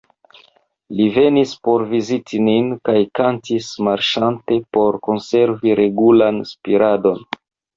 [0.99, 7.25] Li venis por viziti nin, kaj kantis marŝante por konservi regulan spiradon.